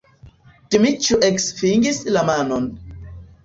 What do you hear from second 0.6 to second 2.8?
Dmiĉjo eksvingis la manon.